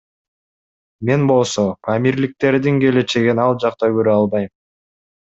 [1.09, 4.51] Мен болсо, памирликтердин келечегин ал жакта көрө албайм.